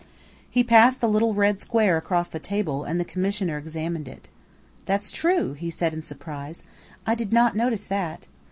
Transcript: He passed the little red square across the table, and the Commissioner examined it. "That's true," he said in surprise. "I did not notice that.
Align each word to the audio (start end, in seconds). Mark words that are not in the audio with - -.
He 0.49 0.63
passed 0.63 0.99
the 0.99 1.07
little 1.07 1.35
red 1.35 1.59
square 1.59 1.95
across 1.95 2.27
the 2.27 2.39
table, 2.39 2.83
and 2.83 2.99
the 2.99 3.05
Commissioner 3.05 3.59
examined 3.59 4.07
it. 4.07 4.29
"That's 4.85 5.11
true," 5.11 5.53
he 5.53 5.69
said 5.69 5.93
in 5.93 6.01
surprise. 6.01 6.63
"I 7.05 7.13
did 7.13 7.31
not 7.31 7.55
notice 7.55 7.85
that. 7.85 8.25